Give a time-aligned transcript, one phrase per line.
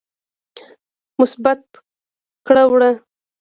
[1.21, 1.61] مثبت
[2.47, 2.91] کړه وړه